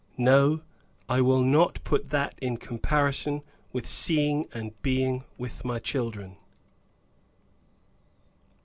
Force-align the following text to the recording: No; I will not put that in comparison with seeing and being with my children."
No; 0.17 0.61
I 1.07 1.21
will 1.21 1.43
not 1.43 1.77
put 1.83 2.09
that 2.09 2.33
in 2.39 2.57
comparison 2.57 3.43
with 3.71 3.85
seeing 3.85 4.47
and 4.51 4.71
being 4.81 5.25
with 5.37 5.63
my 5.63 5.77
children." 5.77 6.37